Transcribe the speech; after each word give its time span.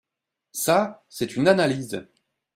Ça, 0.51 1.03
c’est 1.09 1.35
une 1.35 1.47
analyse 1.47 2.07